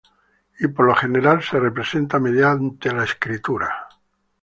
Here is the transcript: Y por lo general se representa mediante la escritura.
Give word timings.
Y 0.59 0.67
por 0.69 0.87
lo 0.87 0.95
general 0.95 1.43
se 1.43 1.59
representa 1.59 2.17
mediante 2.19 2.91
la 2.91 3.03
escritura. 3.03 3.87